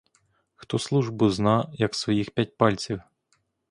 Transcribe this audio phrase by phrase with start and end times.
[0.55, 3.01] Хто службу зна, як своїх п'ять пальців?